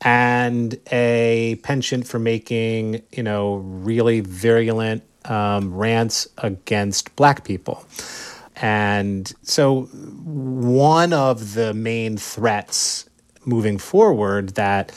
[0.00, 7.84] and a penchant for making, you know, really virulent um, rants against black people.
[8.62, 13.10] And so, one of the main threats
[13.44, 14.92] moving forward that,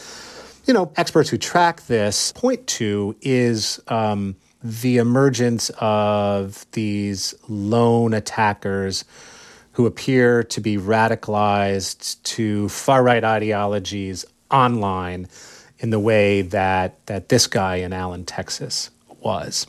[0.66, 8.14] you know, experts who track this point to is um, the emergence of these lone
[8.14, 9.04] attackers
[9.72, 15.28] who appear to be radicalized to far right ideologies online
[15.80, 18.92] in the way that, that this guy in Allen, Texas
[19.22, 19.66] was.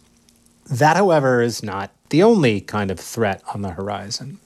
[0.66, 4.38] That, however, is not the only kind of threat on the horizon.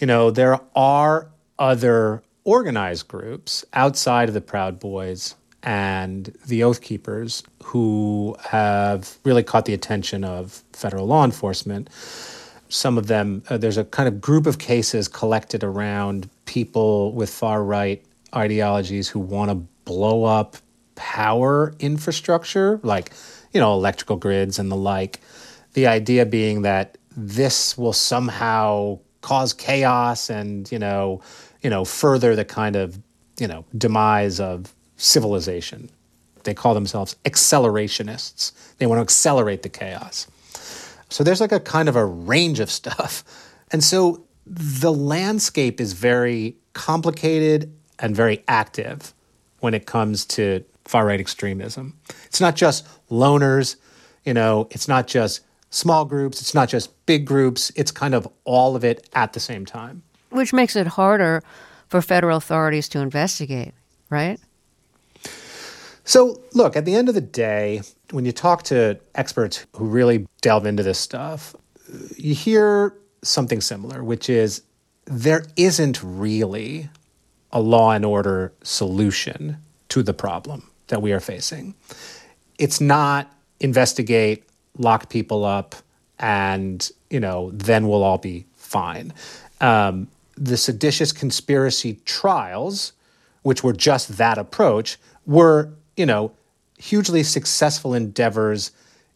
[0.00, 6.80] You know, there are other organized groups outside of the Proud Boys and the Oath
[6.80, 11.90] Keepers who have really caught the attention of federal law enforcement
[12.68, 17.30] some of them, uh, there's a kind of group of cases collected around people with
[17.30, 18.02] far right
[18.34, 19.54] ideologies who want to
[19.84, 20.56] blow up
[20.94, 23.12] power infrastructure, like,
[23.52, 25.20] you know, electrical grids and the like.
[25.76, 31.20] The idea being that this will somehow cause chaos and, you know,
[31.60, 32.98] you know, further the kind of,
[33.38, 35.90] you know, demise of civilization.
[36.44, 38.52] They call themselves accelerationists.
[38.78, 40.26] They want to accelerate the chaos.
[41.10, 43.22] So there's like a kind of a range of stuff.
[43.72, 49.12] And so the landscape is very complicated and very active
[49.58, 51.98] when it comes to far right extremism.
[52.26, 53.74] It's not just loners,
[54.24, 55.40] you know, it's not just
[55.70, 59.40] small groups, it's not just big groups, it's kind of all of it at the
[59.40, 60.02] same time.
[60.30, 61.42] Which makes it harder
[61.88, 63.74] for federal authorities to investigate,
[64.10, 64.38] right?
[66.04, 70.26] So, look, at the end of the day, when you talk to experts who really
[70.40, 71.54] delve into this stuff,
[72.16, 74.62] you hear something similar, which is
[75.06, 76.88] there isn't really
[77.52, 79.56] a law and order solution
[79.88, 81.74] to the problem that we are facing.
[82.58, 84.45] It's not investigate,
[84.78, 85.74] lock people up,
[86.18, 89.12] and you know then we'll all be fine.
[89.60, 92.92] Um, the seditious conspiracy trials,
[93.42, 96.32] which were just that approach, were you know
[96.78, 98.70] hugely successful endeavors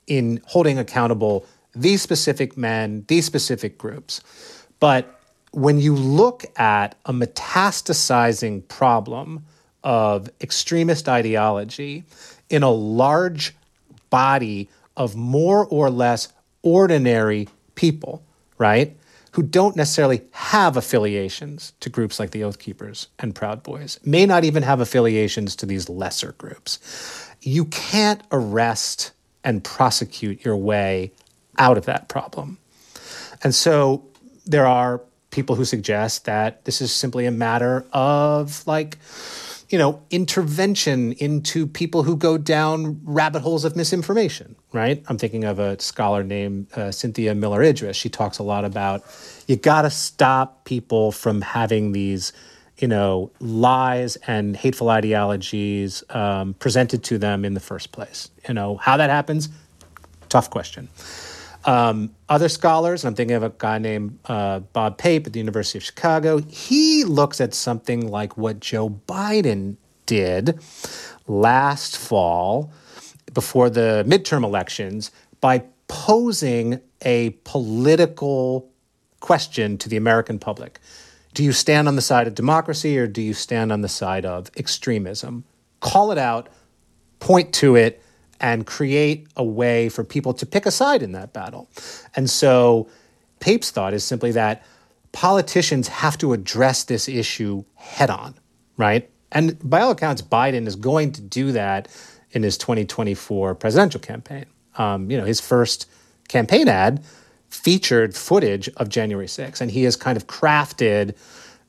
[0.06, 1.44] in holding accountable
[1.74, 4.20] these specific men, these specific groups.
[4.80, 5.20] But
[5.52, 9.44] when you look at a metastasizing problem
[9.82, 12.04] of extremist ideology
[12.48, 13.54] in a large
[14.10, 14.68] body
[15.00, 16.28] of more or less
[16.62, 18.22] ordinary people,
[18.58, 18.94] right?
[19.32, 24.26] Who don't necessarily have affiliations to groups like the Oath Keepers and Proud Boys, may
[24.26, 26.78] not even have affiliations to these lesser groups.
[27.40, 31.12] You can't arrest and prosecute your way
[31.56, 32.58] out of that problem.
[33.42, 34.04] And so
[34.44, 38.98] there are people who suggest that this is simply a matter of like,
[39.70, 45.02] you know, intervention into people who go down rabbit holes of misinformation, right?
[45.06, 47.96] I'm thinking of a scholar named uh, Cynthia Miller Idris.
[47.96, 49.04] She talks a lot about
[49.46, 52.32] you got to stop people from having these,
[52.78, 58.28] you know, lies and hateful ideologies um, presented to them in the first place.
[58.48, 59.50] You know, how that happens,
[60.28, 60.88] tough question.
[61.64, 65.78] Um, other scholars, I'm thinking of a guy named uh, Bob Pape at the University
[65.78, 70.58] of Chicago, he looks at something like what Joe Biden did
[71.26, 72.72] last fall
[73.32, 78.70] before the midterm elections by posing a political
[79.20, 80.80] question to the American public.
[81.34, 84.24] Do you stand on the side of democracy or do you stand on the side
[84.24, 85.44] of extremism?
[85.80, 86.48] Call it out,
[87.20, 88.02] point to it,
[88.40, 91.68] and create a way for people to pick a side in that battle.
[92.16, 92.88] And so
[93.40, 94.64] Pape's thought is simply that
[95.12, 98.34] politicians have to address this issue head on,
[98.76, 99.10] right?
[99.32, 101.88] And by all accounts, Biden is going to do that
[102.32, 104.46] in his 2024 presidential campaign.
[104.76, 105.88] Um, you know, his first
[106.28, 107.04] campaign ad
[107.48, 111.16] featured footage of January 6th, and he has kind of crafted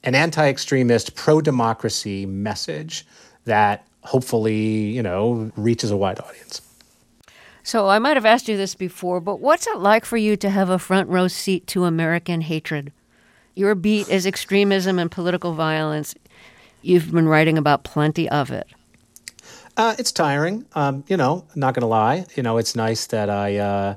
[0.04, 3.06] an anti extremist, pro democracy message
[3.46, 6.62] that hopefully, you know, reaches a wide audience.
[7.64, 10.50] So I might have asked you this before, but what's it like for you to
[10.50, 12.92] have a front row seat to American hatred?
[13.54, 16.16] Your beat is extremism and political violence.
[16.82, 18.68] You've been writing about plenty of it.
[19.78, 20.66] Uh, it's tiring.
[20.74, 22.26] Um, you know, not going to lie.
[22.36, 23.96] You know, it's nice that I uh,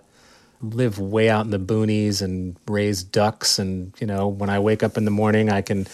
[0.60, 3.58] live way out in the boonies and raise ducks.
[3.58, 5.86] And, you know, when I wake up in the morning, I can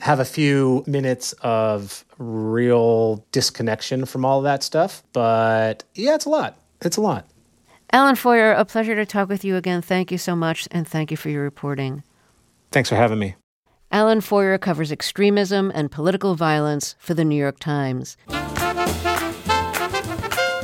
[0.00, 5.02] have a few minutes of real disconnection from all of that stuff.
[5.12, 6.58] But yeah, it's a lot.
[6.82, 7.28] It's a lot.
[7.92, 9.82] Alan Feuer, a pleasure to talk with you again.
[9.82, 12.04] Thank you so much, and thank you for your reporting.
[12.70, 13.34] Thanks for having me.
[13.90, 18.16] Alan Feuer covers extremism and political violence for the New York Times.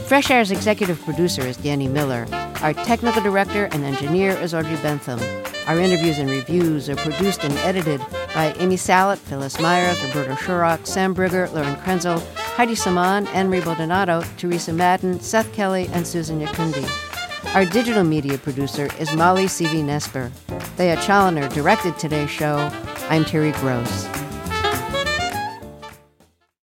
[0.07, 2.29] Fresh Air's executive producer is Danny Miller.
[2.63, 5.19] Our technical director and engineer is Audrey Bentham.
[5.67, 8.01] Our interviews and reviews are produced and edited
[8.33, 12.21] by Amy Salit, Phyllis Myers, Roberta Shorrock, Sam Briger, Lauren Krenzel,
[12.55, 16.87] Heidi Saman, Henry Baldonado, Teresa Madden, Seth Kelley, and Susan Nyakundi.
[17.57, 20.31] Our digital media producer is Molly Seavy-Nesper.
[20.77, 22.71] Thea Chaloner directed today's show.
[23.09, 24.07] I'm Terry Gross.